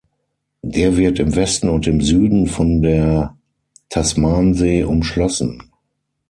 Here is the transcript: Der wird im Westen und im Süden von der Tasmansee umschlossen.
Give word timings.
Der 0.63 0.97
wird 0.97 1.19
im 1.19 1.35
Westen 1.35 1.69
und 1.69 1.85
im 1.85 2.01
Süden 2.01 2.47
von 2.47 2.81
der 2.81 3.37
Tasmansee 3.89 4.83
umschlossen. 4.83 5.61